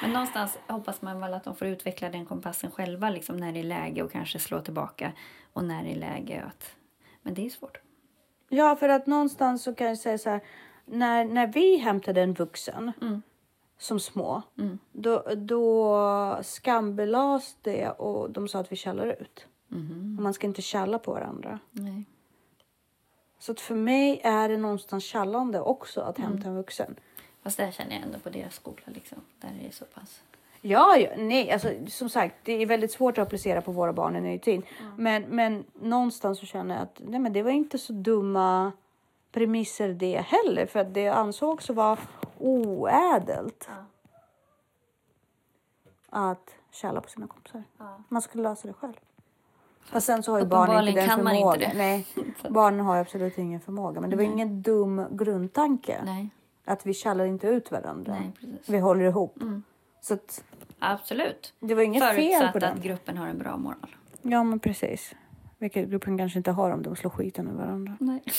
[0.00, 3.60] Men någonstans hoppas man väl att de får utveckla den kompassen själva liksom när det
[3.60, 5.12] är läge och kanske slå tillbaka
[5.52, 6.76] och när det är läge att...
[7.22, 7.78] Men det är svårt.
[8.48, 10.40] Ja, för att någonstans så kan jag säga så här.
[10.84, 12.92] När, när vi hämtade en vuxen
[13.82, 14.42] som små,
[14.92, 19.46] då, då skambelades det och de sa att vi källar ut.
[20.16, 21.58] Och man ska inte källa på varandra.
[21.70, 22.04] Nej.
[23.38, 26.96] Så att för mig är det någonstans källande också att hämta en vuxen.
[27.42, 29.18] Fast det känner jag ändå på deras skola liksom.
[29.40, 30.22] Där är det så pass.
[30.60, 34.16] Ja, ja, nej, alltså som sagt, det är väldigt svårt att applicera på våra barn
[34.16, 34.62] i ny tid.
[34.96, 38.72] Men, men någonstans så känner jag att nej, men det var inte så dumma
[39.32, 41.98] premisser det heller, för det ansågs vara
[42.42, 43.68] oädelt
[46.10, 47.62] att källa på sina kompisar.
[48.08, 48.92] Man skulle lösa det själv.
[49.92, 51.62] Och sen så har ju barnen inte den kan man förmågan.
[51.62, 51.78] inte det.
[51.78, 52.06] Nej,
[52.50, 54.00] barnen har absolut ingen förmåga.
[54.00, 56.00] Men det var ingen dum grundtanke.
[56.04, 56.28] Nej.
[56.64, 58.16] Att vi källar inte ut varandra.
[58.20, 58.32] Nej.
[58.66, 59.38] Vi håller ihop.
[60.00, 60.44] Så att
[60.78, 61.54] Absolut.
[61.60, 62.72] det var inget fel på Förutsatt den.
[62.76, 63.96] att gruppen har en bra moral.
[64.22, 65.14] Ja, men precis.
[65.58, 67.96] Vilket gruppen kanske inte har om de slår skiten ur varandra.
[68.00, 68.22] Nej.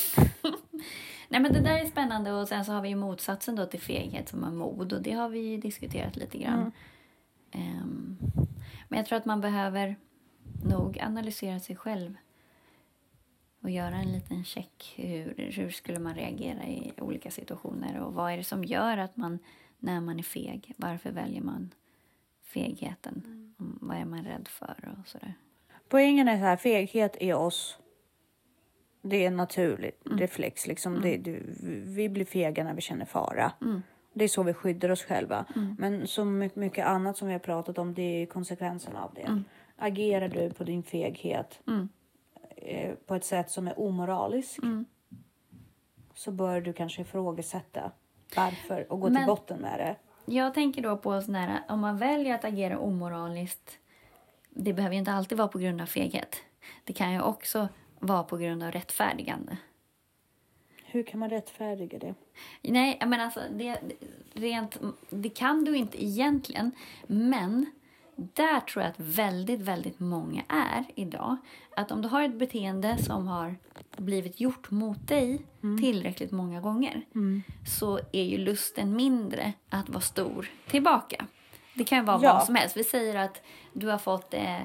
[1.34, 3.82] Nej men det där är spännande och sen så har vi ju motsatsen då till
[3.82, 6.72] feghet som är mod och det har vi diskuterat lite grann.
[7.52, 8.18] Ehm,
[8.88, 9.96] men jag tror att man behöver
[10.66, 12.16] nog analysera sig själv
[13.62, 14.94] och göra en liten check.
[14.96, 19.18] Hur, hur skulle man reagera i olika situationer och vad är det som gör att
[19.18, 19.40] man
[19.80, 21.74] när man är feg, varför väljer man
[22.44, 23.24] fegheten?
[23.60, 25.34] Mm, Vad är man rädd för och sådär.
[25.90, 27.78] Poängen är så här, feghet är oss.
[29.06, 30.68] Det är en naturlig reflex.
[30.68, 31.02] Liksom.
[31.02, 31.40] Det, det,
[31.86, 33.52] vi blir fega när vi känner fara.
[34.14, 35.46] Det är så vi skyddar oss själva.
[35.78, 39.44] Men som mycket, annat som vi har pratat om, det är konsekvenserna av det.
[39.78, 41.60] Agerar du på din feghet
[42.56, 44.60] eh, på ett sätt som är omoraliskt
[46.14, 47.92] så bör du kanske ifrågasätta
[48.36, 49.96] varför och gå till Men- botten med det.
[50.26, 53.80] Jag tänker då på sån här, om man väljer att agera omoraliskt.
[54.50, 56.36] Det behöver ju inte alltid vara på grund av feghet.
[56.84, 57.68] Det kan ju också
[58.04, 59.58] vara på grund av rättfärdigande.
[60.86, 62.16] Hur kan man rättfärdiga det?
[62.62, 63.78] Nej, men alltså det,
[64.34, 66.72] rent, det kan du inte egentligen.
[67.08, 67.66] Men
[68.16, 71.38] där tror jag att väldigt, väldigt många är idag.
[71.76, 73.56] Att om du har ett beteende som har
[73.98, 75.42] blivit gjort mot dig
[75.82, 77.06] tillräckligt många gånger
[77.68, 81.26] så är ju lusten mindre att vara stor tillbaka.
[81.76, 82.34] Det kan ju vara Ja.
[82.34, 82.78] vad som helst.
[82.78, 83.42] Vi säger att
[83.74, 84.60] du har fått eh,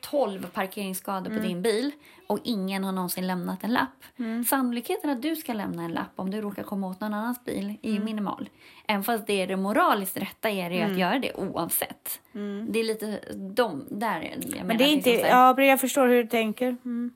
[0.00, 1.90] 12 parkeringsskador på din bil
[2.26, 4.04] och ingen har någonsin lämnat en lapp.
[4.48, 7.76] Sannolikheten att du ska lämna en lapp om du råkar komma åt någon annans bil
[7.82, 8.48] är ju minimal.
[8.86, 12.20] Även fast det är det moraliskt rätta är det ju att göra det oavsett.
[12.68, 14.20] Det är lite de där
[14.56, 15.26] jag Men det är liksom inte...
[15.26, 16.76] här- Ja, jag förstår hur du tänker.
[16.84, 17.10] Mm.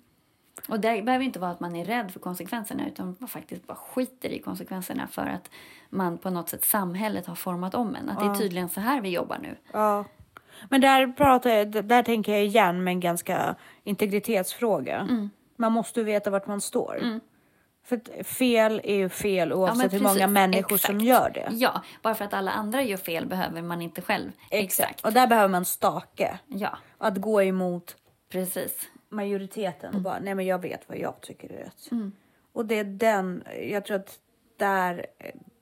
[0.68, 3.74] Och det behöver inte vara att man är rädd för konsekvenserna utan man faktiskt bara
[3.76, 5.50] skiter i konsekvenserna för att
[5.90, 8.08] man på något sätt samhället har format om en.
[8.08, 9.56] Att det är tydligen så här vi jobbar nu.
[9.72, 10.04] Ja.
[10.70, 15.08] Men där, pratar jag, där tänker jag igen med en ganska integritetsfråga.
[15.56, 17.20] Man måste ju veta vart man står.
[17.84, 21.04] För att fel är ju fel oavsett hur många människor som exakt.
[21.08, 21.48] gör det.
[21.52, 24.32] Ja, bara för att alla andra gör fel behöver man inte själv.
[24.50, 25.04] Exakt.
[25.04, 26.38] Och där behöver man stake.
[26.46, 27.96] Ja, Att gå emot
[28.32, 28.86] precis.
[29.08, 29.96] majoriteten Mm.
[29.96, 31.88] och bara, nej men jag vet vad jag tycker är rätt.
[32.52, 34.18] Och det är den, jag tror att
[34.56, 35.06] där,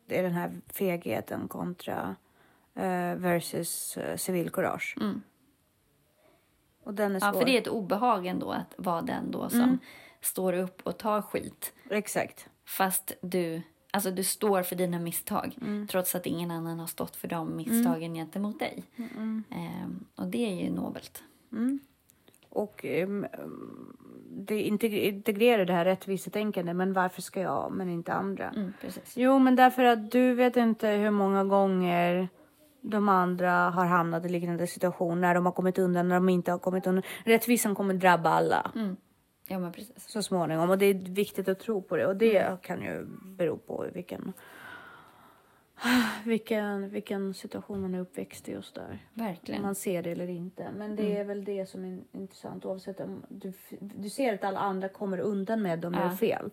[0.08, 2.16] är den här fegheten kontra
[3.16, 4.96] versus uh, civilkurage.
[5.00, 5.22] Mm.
[6.82, 7.28] Och den är svår.
[7.28, 9.78] Ja, för det är ett obehag ändå att vara den då som Mm.
[10.20, 11.72] står upp och tar skit.
[11.90, 12.48] Exakt.
[12.64, 15.86] Fast du, alltså du står för dina misstag Mm.
[15.86, 18.84] trots att ingen annan har stått för de misstagen gentemot dig.
[19.50, 21.22] Ehm, och det är ju nobelt.
[22.48, 23.26] Och um,
[24.30, 26.76] det integ- integrerar det här rättvisetänkandet.
[26.76, 28.50] Men varför ska jag men inte andra?
[28.50, 28.72] Mm.
[29.14, 32.28] Jo, men därför att du vet inte hur många gånger
[32.90, 35.20] de andra har hamnat i liknande situationer.
[35.20, 37.02] När de har kommit undan, när de inte har kommit undan.
[37.24, 38.96] Rättvisan kommer drabba alla Mm.
[39.48, 40.08] Ja, men precis.
[40.08, 40.70] så småningom.
[40.70, 42.06] Och det är viktigt att tro på det.
[42.06, 44.32] Och det kan ju bero på vilken,
[46.24, 48.98] vilken, vilken situation man är uppväxt i just där.
[49.14, 49.60] Verkligen.
[49.60, 50.68] Om man ser det eller inte.
[50.76, 54.60] Men det är väl det som är intressant oavsett om du, du ser att alla
[54.60, 56.00] andra kommer undan med de Ja.
[56.02, 56.50] gör fel.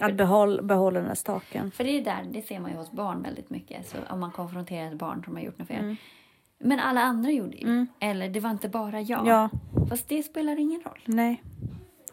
[0.00, 1.70] Att behåll, behålla den här staken.
[1.70, 3.88] För det är där, det ser man ju hos barn väldigt mycket.
[3.88, 5.96] Så om man konfronterar ett barn som har gjort något fel.
[6.58, 7.86] Men alla andra gjorde ju.
[8.00, 9.26] Eller det var inte bara jag.
[9.26, 9.48] Ja,
[9.88, 11.00] Fast det spelar ingen roll.
[11.04, 11.42] nej.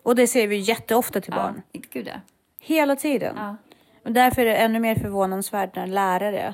[0.04, 1.62] Och det ser vi jätteofta till barn.
[1.72, 2.20] Ja, gud ja.
[2.60, 3.36] Hela tiden.
[3.38, 3.56] ja.
[4.04, 6.54] Och därför är det ännu mer förvånansvärt när lärare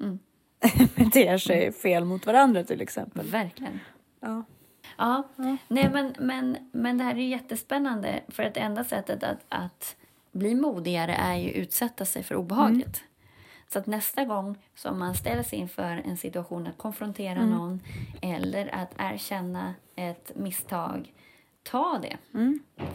[0.00, 0.18] Mm.
[0.96, 3.26] beter sig fel mot varandra till exempel.
[3.26, 3.80] Verkligen.
[4.20, 4.44] Ja.
[4.98, 5.22] Ja,
[5.68, 9.96] nej men, men, men det här är ju jättespännande för att enda sättet att, att
[10.36, 13.02] bli modigare är ju att utsätta sig för obehaget.
[13.68, 17.80] Så att nästa gång som man ställs inför en situation att konfrontera någon
[18.22, 21.12] eller att erkänna ett misstag,
[21.62, 22.16] ta det.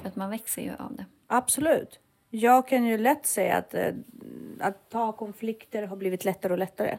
[0.02, 1.06] För att man växer ju av det.
[1.28, 2.00] Absolut.
[2.30, 3.94] Jag kan ju lätt säga att, eh,
[4.60, 6.98] att ta konflikter har blivit lättare och lättare.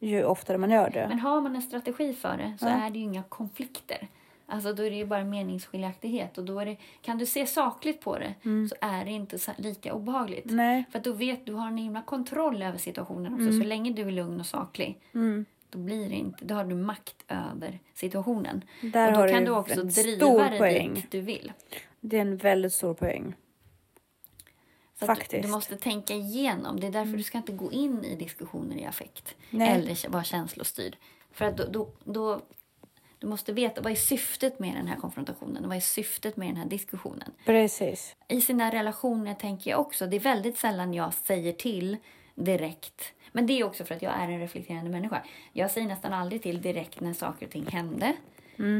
[0.00, 1.06] Ju oftare man gör det.
[1.08, 4.08] Men har man en strategi för det så är det ju inga konflikter.
[4.50, 8.18] Alltså då är det ju bara meningsskiljaktighet och då det, kan du se sakligt på
[8.18, 10.44] det så är det inte lika obehagligt.
[10.44, 10.84] Nej.
[10.90, 13.60] För att då vet du har en himla kontroll över situationen också.
[13.60, 15.00] Så länge du är lugn och saklig
[15.70, 18.64] då, blir det inte, då har du makt över situationen.
[18.82, 20.94] Där och då har kan du du också driva det poäng.
[20.94, 21.52] dit du vill.
[22.00, 23.34] Det är en väldigt stor poäng.
[24.96, 25.42] Faktiskt.
[25.42, 26.80] Du måste tänka igenom.
[26.80, 29.34] Det är därför du ska inte gå in i diskussioner i affekt.
[29.50, 29.68] Nej.
[29.68, 30.96] Eller vara känslostyrd.
[31.32, 32.40] För att då, då, då,
[33.20, 35.62] du måste veta vad är syftet med den här konfrontationen.
[35.62, 37.32] Och vad är syftet med den här diskussionen.
[37.44, 38.16] Precis.
[38.28, 40.06] I sina relationer tänker jag också.
[40.06, 41.96] Det är väldigt sällan jag säger till
[42.34, 43.12] direkt.
[43.32, 45.22] Men det är också för att jag är en reflekterande människa.
[45.52, 48.14] Jag säger nästan aldrig till direkt när saker och ting hände.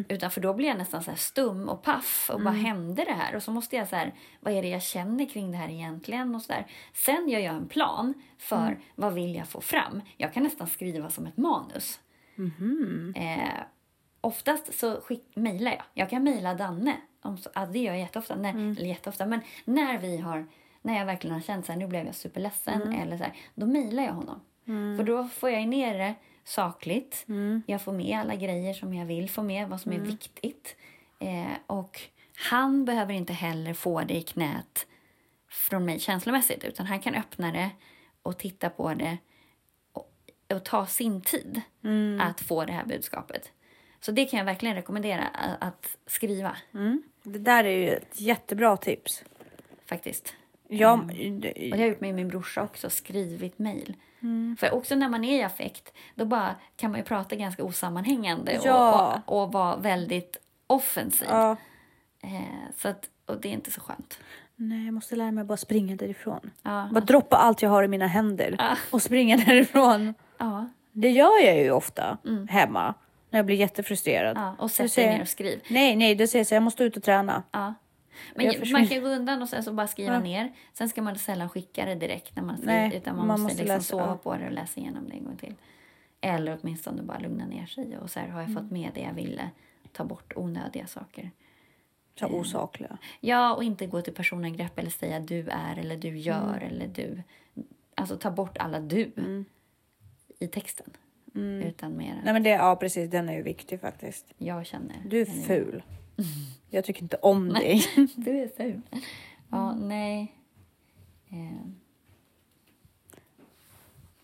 [0.09, 2.31] Utan för då blir jag nästan så här stum och paff.
[2.35, 3.37] Och vad hände det här?
[3.37, 6.35] Och så måste jag så här, vad är det jag känner kring det här egentligen?
[6.35, 6.67] Och så där.
[6.93, 10.03] Sen gör jag en plan för vad vill jag få fram.
[10.17, 12.01] Jag kan nästan skriva som ett manus.
[13.17, 13.61] Eh,
[14.21, 15.83] oftast så skick, mejlar jag.
[15.95, 16.97] Jag kan mejla Danne.
[17.23, 18.35] Om, ja, det gör jag jätteofta.
[18.37, 19.27] När, Eller jätteofta.
[19.27, 20.47] Men när vi har
[20.83, 22.81] när jag verkligen har känt så här, nu blev jag superledsen.
[23.03, 24.41] Eller så här, då mejlar jag honom.
[24.97, 27.25] För då får jag ner det sakligt.
[27.67, 29.69] Jag får med alla grejer som jag vill få med.
[29.69, 30.77] Vad som är viktigt.
[31.19, 32.01] Eh, och
[32.51, 34.87] han behöver inte heller få det i knät
[35.49, 36.65] från mig känslomässigt.
[36.65, 37.71] Utan han kan öppna det
[38.23, 39.19] och titta på det
[39.93, 40.13] och,
[40.53, 41.61] och ta sin tid
[42.21, 43.53] att få det här budskapet.
[44.01, 45.27] Så det kan jag verkligen rekommendera
[45.61, 47.03] att skriva Mm.
[47.23, 49.25] Det där är ju ett jättebra tips.
[49.87, 50.35] faktiskt.
[50.69, 53.95] Jag, Och det har jag gjort med min brorsa också, skrivit mejl.
[54.59, 58.61] För också när man är i affekt, då bara kan man ju prata ganska osammanhängande
[58.65, 59.13] Ja.
[59.27, 60.37] och, och, och vara väldigt
[60.67, 61.29] offensiv.
[61.31, 61.57] ja.
[62.23, 62.41] Eh,
[62.77, 64.19] så att, och det är inte så skönt.
[64.57, 66.51] Nej, jag måste lära mig att bara springa därifrån.
[66.63, 66.89] Ja.
[66.93, 68.77] Bara droppa allt jag har i mina händer Ja.
[68.91, 70.15] och springa därifrån.
[70.39, 72.95] Ja, Det gör jag ju ofta hemma
[73.31, 74.37] när jag blir jättefrustrerad.
[74.37, 74.51] ja.
[74.51, 75.61] och Då sätt dig jag- ner och skriv.
[75.71, 77.43] Nej, nej, det säger så jag måste ut och träna.
[77.51, 77.75] Ja.
[78.35, 80.21] Men Jag man kan gå undan och sen så bara skriva Ja.
[80.21, 80.53] ner.
[80.73, 83.03] Sen ska man sällan skicka det direkt när man Nej, skriver.
[83.03, 84.17] Utan man, man måste, måste liksom läsa, sova ja.
[84.17, 85.55] på det och läsa igenom det en gång till.
[86.21, 87.99] Eller åtminstone bara lugna ner sig.
[87.99, 88.63] Och så här, har jag Mm.
[88.63, 89.51] fått med det jag ville?
[89.93, 91.31] Ta bort onödiga saker.
[92.21, 92.99] Så osakliga.
[93.21, 96.67] Ja, och inte gå till personangrepp eller säga du är eller du gör Mm.
[96.73, 97.23] eller du.
[97.95, 99.13] Alltså ta bort alla du
[100.39, 100.91] i texten.
[101.35, 103.11] Utan mer Nej, men det, ja, precis.
[103.11, 104.27] Den är ju viktig faktiskt.
[104.39, 104.97] jag känner.
[105.07, 105.83] Du är ful.
[106.73, 107.83] Jag tycker inte om dig.
[108.17, 108.81] Du är ful.
[109.51, 110.35] Ja, nej.
[111.31, 111.71] Eh.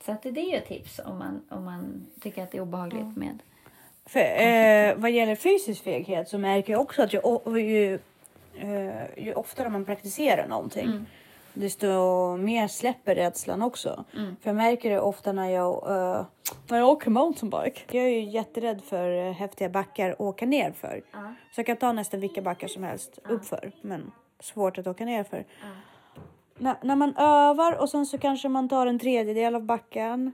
[0.04, 2.62] Så att det är ju ett tips om man, om man tycker att det är
[2.62, 3.38] obehagligt med...
[4.04, 7.20] För, eh, vad gäller fysisk feghet så märker jag också att ju,
[7.60, 7.98] ju,
[8.54, 11.06] eh, ju oftare man praktiserar någonting
[11.56, 11.86] desto
[12.36, 14.04] mer släpper rädslan också.
[14.12, 16.24] För jag märker det ofta när jag, eh,
[16.68, 17.80] när jag åker mountainbike.
[17.96, 21.02] Jag är ju jätterädd för eh, häftiga backar att åka ner för.
[21.52, 23.72] Så jag kan ta nästan vilka backar som helst uppför.
[23.80, 25.44] Men svårt att åka ner för.
[26.58, 30.32] när, när man övar och sen så kanske man tar en tredjedel av backen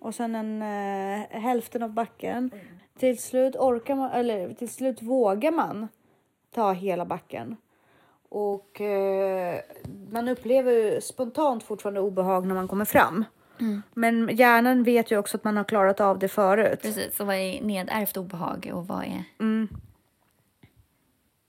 [0.00, 2.50] och sen en eh, hälften av backen.
[2.98, 5.88] Till slut orkar man, eller till slut vågar man
[6.54, 7.56] ta hela backen.
[8.38, 9.60] Och eh,
[10.10, 13.24] man upplever spontant fortfarande obehag när man kommer fram.
[13.94, 16.82] Men hjärnan vet ju också att man har klarat av det förut.
[16.82, 19.24] Precis, så vad är nedärvt obehag och vad är...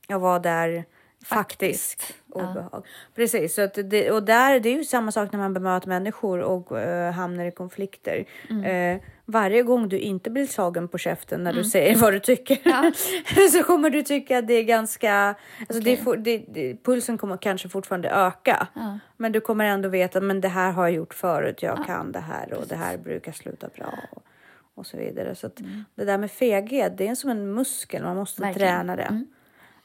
[0.08, 0.86] Jag var där
[1.28, 2.86] faktiskt, obehag.
[3.16, 6.40] Precis, så att det, och där, det är ju samma sak när man bemöter människor
[6.40, 8.26] och eh, hamnar i konflikter.
[8.66, 12.60] Eh, varje gång du inte blir slagen på käften när du säger vad du tycker
[12.64, 12.92] Ja.
[13.52, 15.36] så kommer du tycka att det är ganska...
[15.60, 18.68] Alltså det, får- det, det, pulsen kommer kanske fortfarande öka.
[18.74, 19.00] Ja.
[19.18, 21.62] Men du kommer ändå veta men det här har jag gjort förut.
[21.64, 23.94] Jag kan det här och det här brukar sluta bra.
[24.12, 24.24] Och,
[24.76, 25.36] och så vidare.
[25.36, 25.60] Så att
[25.96, 28.04] det där med feghet, det är som en muskel.
[28.04, 28.70] Man måste Verkligen.
[28.70, 29.24] träna det.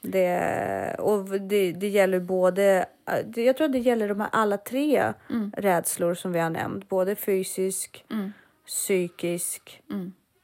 [0.04, 2.86] Det, och det, det gäller både,
[3.26, 5.12] det- jag tror att det gäller de här alla tre
[5.56, 6.88] rädslor som vi har nämnt.
[6.88, 8.04] Både fysisk,
[8.66, 9.82] psykisk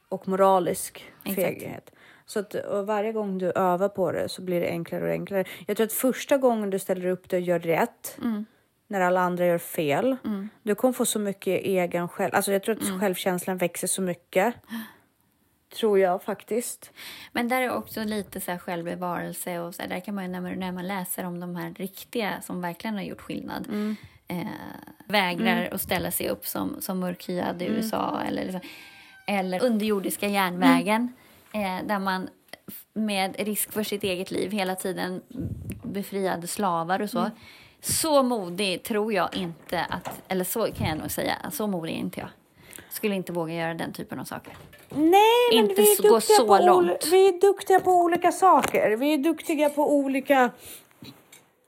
[0.09, 1.35] och moralisk Exakt.
[1.35, 1.91] feghet.
[2.25, 5.43] Så att varje gång du övar på det så blir det enklare och enklare.
[5.67, 8.17] Jag tror att första gången du ställer upp dig och gör rätt
[8.87, 10.15] när alla andra gör fel.
[10.63, 12.35] Du kommer få så mycket egen själv...
[12.35, 14.53] Alltså jag tror att självkänslan växer så mycket.
[15.75, 16.91] Tror jag faktiskt.
[17.31, 20.29] Men där är också lite så här självbevarelse och så här, där kan man ju
[20.29, 23.67] när man, när man läser om de här riktiga som verkligen har gjort skillnad
[24.27, 24.47] eh,
[25.05, 28.61] vägrar att ställa sig upp som, som mörkhyad i USA eller, liksom,
[29.27, 31.13] eller underjordiska järnvägen
[31.53, 32.29] eh, där man
[32.93, 35.21] med risk för sitt eget liv hela tiden
[35.83, 37.29] befriade slavar och så.
[37.81, 41.97] Så modig tror jag inte att, eller så kan jag nog säga, så modig är
[41.97, 42.29] inte jag.
[42.89, 44.53] Skulle inte våga göra den typen av saker.
[44.89, 45.11] Nej,
[45.51, 47.07] men Inte vi är, gå så på långt.
[47.11, 48.97] vi är duktiga på olika saker.
[48.97, 50.51] Vi är duktiga på olika...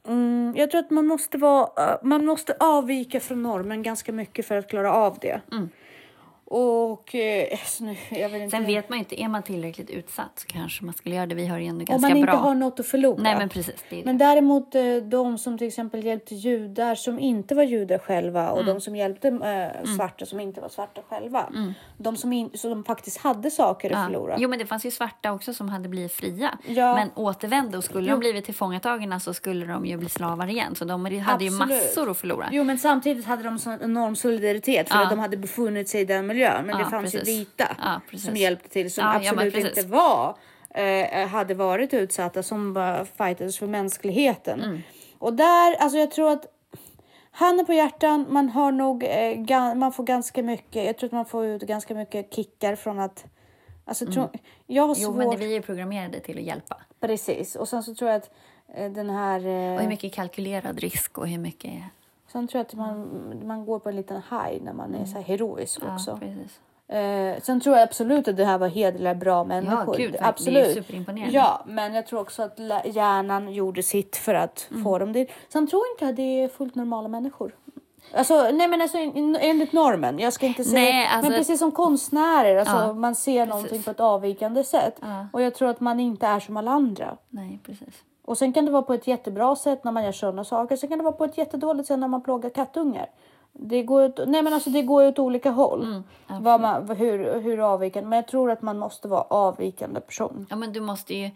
[0.07, 4.57] Mm, jag tror att man måste, vara, man måste avvika från normen ganska mycket för
[4.57, 5.41] att klara av det.
[5.51, 5.69] Mm.
[6.53, 7.15] Och...
[7.15, 8.57] Eh, så nu, jag vet inte.
[8.57, 11.35] Sen vet man ju inte, är man tillräckligt utsatt så kanske man skulle göra det.
[11.35, 12.39] Vi har ju ändå Om ganska man inte bra.
[12.39, 13.21] har något att förlora.
[13.21, 13.83] Nej men precis.
[13.89, 14.25] Det är Men det.
[14.25, 18.73] däremot eh, de som till exempel hjälpte judar som inte var judar själva och Mm.
[18.73, 21.49] de som hjälpte eh, svarta som inte var svarta själva.
[21.97, 24.01] De som, in, de faktiskt hade saker att Mm.
[24.13, 24.19] Ja.
[24.19, 24.35] förlora.
[24.39, 26.57] Jo men det fanns ju svarta också som hade blivit fria.
[26.67, 26.95] Ja.
[26.95, 30.75] Men återvände och skulle de blivit tillfångatagna så skulle de ju bli slavar igen.
[30.75, 31.69] Så de hade ju Absolut.
[31.83, 32.49] massor att förlora.
[32.51, 35.03] Jo men samtidigt hade de sån enorm solidaritet för Ja.
[35.03, 36.40] att de hade befunnit sig i den miljön.
[36.49, 37.29] Men Ja, det fanns precis.
[37.29, 40.35] ju vita Ja, som hjälpte till som absolut inte var
[40.69, 44.61] eh, hade varit utsatta som bara fightades för mänskligheten.
[44.63, 44.81] Mm.
[45.19, 46.45] Och där, alltså jag tror att
[47.31, 51.25] handen på hjärtan, man har nog, eh, man får ganska mycket, jag tror att man
[51.25, 53.25] får ut ganska mycket kickar från att
[53.85, 54.29] Alltså, tror,
[54.67, 55.03] jag har Mm.
[55.03, 55.17] Jo svårt...
[55.39, 56.77] men vi är programmerade till att hjälpa.
[56.99, 57.55] Precis.
[57.55, 58.29] Och sen så tror jag att
[58.75, 59.39] eh, den här...
[59.47, 61.73] eh, Och hur mycket kalkylerad risk och hur mycket...
[62.31, 65.15] Sen tror jag att man, man går på en liten high när man är så
[65.15, 66.17] här heroisk Ja, också.
[66.17, 66.59] precis.
[66.87, 69.85] Eh, sen tror jag absolut att det här var hederliga, bra människor.
[69.97, 70.25] gud, verkligen.
[70.25, 70.63] absolut.
[70.65, 71.33] Det är superimponerande.
[71.35, 74.83] Ja, men jag tror också att hjärnan gjorde sitt för att Mm.
[74.83, 75.29] få dem dit.
[75.49, 77.55] Sen tror jag inte att det är fullt normala människor.
[78.13, 80.19] Alltså, nej men alltså en- enligt normen.
[80.19, 80.81] Jag ska inte säga...
[80.81, 84.95] Nej, alltså- men precis som konstnärer, alltså, Ja, man ser någonting på ett avvikande sätt.
[85.01, 85.27] Ja.
[85.33, 87.17] Och jag tror att man inte är som alla andra.
[87.29, 88.03] Nej, precis.
[88.31, 90.75] Och sen kan det vara på ett jättebra sätt när man gör sådana saker.
[90.75, 93.09] Sen kan det vara på ett jättedåligt sätt när man plågar kattungar.
[93.53, 95.83] Det går ut, nej men alltså det går åt olika håll.
[95.83, 98.09] Mm, vad man, hur, hur avvikande.
[98.09, 100.47] Men jag tror att man måste vara avvikande person.
[100.49, 101.29] Ja, men du måste ju...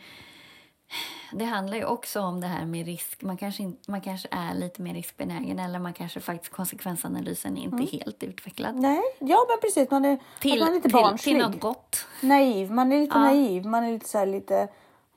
[1.34, 3.22] Det handlar ju också om det här med risk.
[3.22, 7.62] Man kanske, in, man kanske är lite mer riskbenägen eller man kanske faktiskt konsekvensanalysen är
[7.62, 7.88] inte Mm.
[7.92, 8.76] helt utvecklad.
[8.76, 9.92] Nej, ja men precis.
[9.92, 11.36] Man är, Till, man är lite till, barnslig.
[11.36, 12.06] till något gott.
[12.22, 12.72] Naiv.
[12.72, 13.22] Man är lite Ja.
[13.24, 13.66] naiv.
[13.66, 14.68] Man är lite så här lite...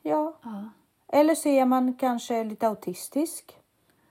[0.02, 0.34] Ja.
[0.42, 0.64] Ja.
[1.12, 3.56] Eller så är man kanske lite autistisk.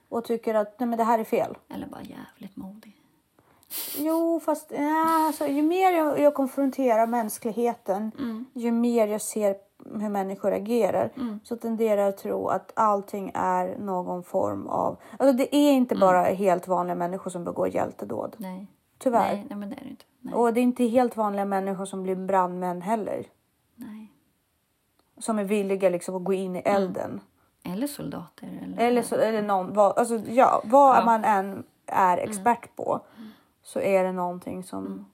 [0.10, 1.58] Och tycker att nej men det här är fel.
[1.74, 2.94] Eller bara jävligt modig.
[3.98, 8.46] Jo, fast ja, alltså, ju mer jag, jag konfronterar mänskligheten, Mm.
[8.54, 9.56] ju mer jag ser
[9.86, 11.12] hur människor agerar,
[11.44, 14.98] så tenderar jag att tro att allting är någon form av...
[15.20, 18.36] Alltså, det är inte bara helt vanliga människor som begår hjältedåd.
[18.38, 18.68] Nej.
[18.98, 19.34] Tyvärr.
[19.34, 20.06] Nej, nej, men det är det inte.
[20.20, 20.34] Nej.
[20.34, 23.26] Och det är inte helt vanliga människor som blir brandmän heller.
[25.20, 27.22] Som är villiga liksom, att gå in i elden.
[27.64, 28.60] Eller soldater.
[28.64, 31.02] Eller, Eller, så, eller någon, vad, alltså, ja, vad Ja.
[31.02, 31.06] Mm.
[31.06, 33.02] man än är expert på
[33.64, 35.06] så är det någonting som...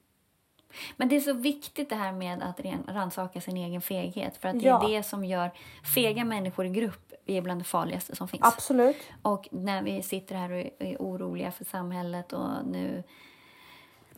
[0.98, 2.60] Men det är så viktigt det här med att
[2.96, 4.38] rannsaka sin egen feghet.
[4.38, 4.84] För att det Ja.
[4.90, 5.52] är det som gör
[5.96, 8.44] fega människor i grupp är bland det farligaste som finns.
[8.46, 8.98] Absolut.
[9.22, 13.04] Och när vi sitter här och är- oroliga för samhället och nu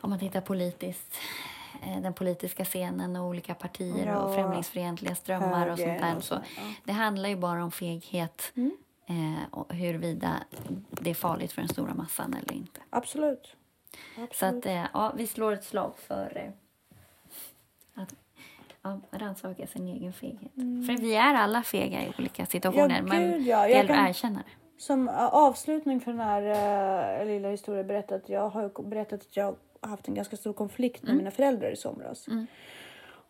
[0.02, 1.16] om man tittar politiskt
[2.02, 4.18] den politiska scenen och olika partier Ja.
[4.20, 6.16] och främlingsfientliga strömmar och sånt där.
[6.16, 6.42] Så så,
[6.84, 8.54] det handlar ju bara om feghet
[9.08, 10.44] Eh, och huruvida
[10.90, 12.82] det är farligt för den stora massan eller inte.
[12.90, 13.56] Absolut.
[14.16, 14.66] Så Absolut.
[14.66, 16.52] att, eh, ja, vi slår ett slag för eh,
[18.04, 18.16] att
[18.82, 20.52] ja, rannsaka sin egen feghet.
[20.56, 23.00] För vi är alla fega i olika situationer.
[23.00, 23.08] Mm.
[23.08, 23.62] Ja, men gud, ja.
[23.62, 24.82] det gäller kan- att erkänna det.
[24.82, 28.30] Som uh, avslutning för den här uh, lilla historien berättat.
[28.30, 32.26] Jag har berättat att jag haft en ganska stor konflikt med mina föräldrar i somras.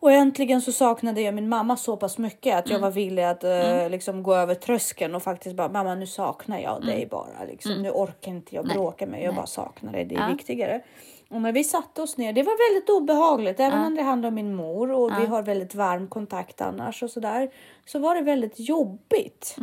[0.00, 3.44] Och äntligen så saknade jag min mamma så pass mycket att jag var villig att
[3.44, 7.44] uh, liksom gå över tröskeln och faktiskt bara mamma nu saknar jag dig bara.
[7.48, 7.82] Liksom.
[7.82, 8.76] Nu orkar inte jag Nej.
[8.76, 9.36] bråka med jag Nej.
[9.36, 10.04] bara saknar dig.
[10.04, 10.28] Det är Ja.
[10.28, 10.80] viktigare.
[11.30, 13.60] Och när vi satte oss ner, det var väldigt obehagligt.
[13.60, 17.10] Även om det handlade om min mor och vi har väldigt varm kontakt annars och
[17.10, 17.50] sådär.
[17.84, 19.56] Så var det väldigt jobbigt.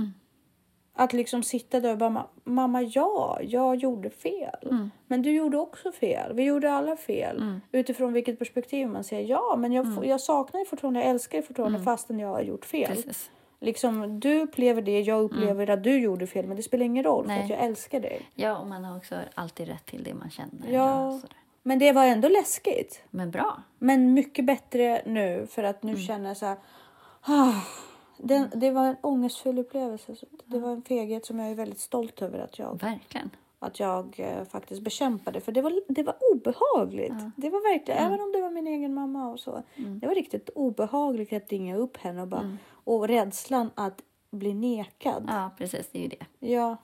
[0.96, 4.90] Att liksom sitta där och bara, "Ma- mamma ja, jag gjorde fel.
[5.08, 6.34] Men du gjorde också fel.
[6.34, 7.60] Vi gjorde alla fel.
[7.72, 11.38] Utifrån vilket perspektiv man säger ja, men jag, får- jag saknar dig fortfarande, jag älskar
[11.38, 12.88] dig fortfarande fastän jag har gjort fel.
[12.96, 13.32] Precis.
[13.60, 17.24] Liksom, du upplever det, jag upplever att du gjorde fel, men det spelar ingen roll
[17.24, 17.44] för Nej.
[17.44, 18.22] att jag älskar dig.
[18.36, 20.72] Ja, och man har också alltid rätt till det man känner.
[20.72, 21.20] Ja.
[21.64, 23.04] Men det var ändå läskigt.
[23.10, 23.58] Men bra.
[23.80, 26.58] Men mycket bättre nu för att nu känner jag så här.
[27.22, 27.54] Ah,
[28.18, 30.16] den, det var en ångestfull upplevelse.
[30.46, 33.30] Det var en feghet som jag är väldigt stolt över att jag, Verkligen.
[33.60, 35.42] att jag eh, faktiskt bekämpade.
[35.42, 37.14] För det var, det var obehagligt.
[37.36, 39.64] Det var verkligen, även om det var min egen mamma och så.
[39.76, 44.02] Det var riktigt obehagligt att ringa upp henne och bara, och rädslan att
[44.32, 45.26] bli nekad.
[45.28, 45.90] Ja, precis.
[45.92, 46.48] Det är ju det.
[46.48, 46.78] Ja,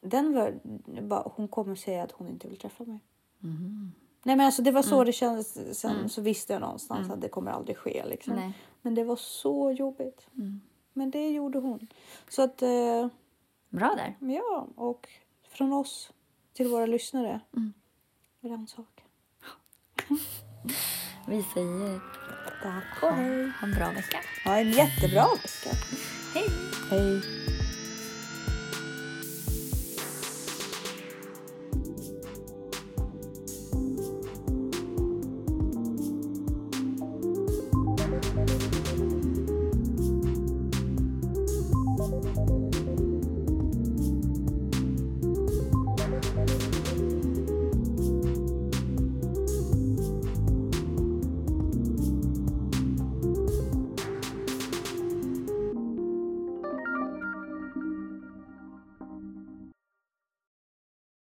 [0.00, 0.54] den var,
[1.02, 2.98] bara, hon kommer säga att hon inte vill träffa mig.
[4.24, 5.78] Nej men alltså det var så det kändes.
[5.78, 8.02] Sen så visste jag någonstans att det kommer aldrig ske.
[8.06, 8.34] Liksom.
[8.34, 8.52] Nej.
[8.82, 10.26] Men det var så jobbigt.
[10.92, 11.88] Men det gjorde hon.
[12.28, 13.06] Så att, eh,
[13.68, 14.16] Bra där.
[14.34, 15.08] ja, och
[15.48, 16.12] från oss
[16.52, 17.40] till våra lyssnare.
[18.40, 19.02] Rannsaka.
[21.28, 22.00] Vi säger
[22.62, 23.48] Tack och hej.
[23.60, 24.20] ha en bra vecka.
[24.44, 25.76] Ha en jättebra vecka.
[26.34, 26.48] Hej!
[26.90, 27.20] Hej.